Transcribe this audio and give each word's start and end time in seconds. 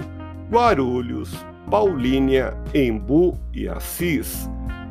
Guarulhos, 0.50 1.32
Paulínia, 1.70 2.56
Embu 2.74 3.38
e 3.52 3.68
Assis. 3.68 4.50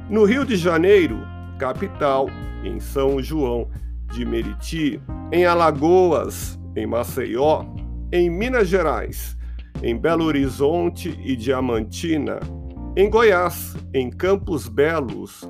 No 0.09 0.24
Rio 0.24 0.46
de 0.46 0.56
Janeiro, 0.56 1.19
capital, 1.59 2.30
em 2.63 2.80
São 2.80 3.22
João 3.22 3.68
de 4.13 4.24
Meriti, 4.24 5.02
em 5.30 5.46
Alagoas, 5.46 6.58
em 6.74 6.88
Maceió, 6.88 7.66
em 8.13 8.30
Minas 8.30 8.69
Gerais, 8.69 9.38
em 9.81 9.97
Belo 9.97 10.24
Horizonte 10.24 11.19
e 11.22 11.36
Diamantina, 11.36 12.40
em 12.96 13.09
Goiás, 13.09 13.76
em 13.92 14.12
Campos 14.12 14.68
Belos, 14.68 15.42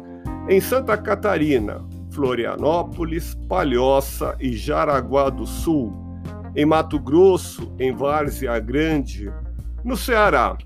em 0.47 0.61
Santa 0.61 0.97
Catarina, 0.97 1.85
Florianópolis, 2.11 3.35
Palhoça 3.49 4.37
e 4.39 4.53
Jaraguá 4.53 5.29
do 5.29 5.45
Sul, 5.45 5.93
em 6.55 6.65
Mato 6.65 6.97
Grosso, 6.97 7.73
em 7.77 7.93
Várzea 7.93 8.57
Grande, 8.59 9.29
no 9.83 9.97
Ceará, 9.97 10.57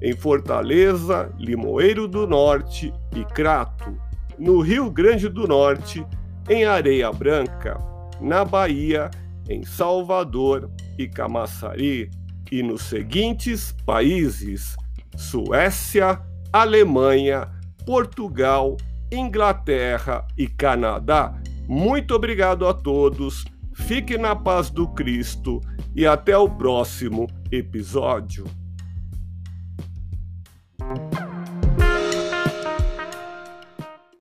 em 0.00 0.14
Fortaleza, 0.14 1.32
Limoeiro 1.36 2.06
do 2.06 2.28
Norte 2.28 2.92
e 3.16 3.24
Crato, 3.24 3.92
no 4.38 4.60
Rio 4.60 4.88
Grande 4.88 5.28
do 5.28 5.48
Norte, 5.48 6.06
em 6.48 6.64
Areia 6.64 7.10
Branca, 7.10 7.76
na 8.20 8.44
Bahia, 8.44 9.10
em 9.48 9.64
Salvador 9.64 10.70
e 10.96 11.08
Camaçari, 11.08 12.08
e 12.52 12.62
nos 12.62 12.82
seguintes 12.82 13.74
países: 13.84 14.76
Suécia, 15.16 16.20
Alemanha, 16.52 17.48
Portugal, 17.84 18.76
Inglaterra 19.12 20.26
e 20.36 20.46
Canadá. 20.46 21.34
Muito 21.68 22.14
obrigado 22.14 22.66
a 22.66 22.74
todos, 22.74 23.44
fique 23.74 24.18
na 24.18 24.34
paz 24.34 24.70
do 24.70 24.88
Cristo 24.88 25.60
e 25.94 26.06
até 26.06 26.36
o 26.36 26.48
próximo 26.48 27.26
episódio. 27.50 28.44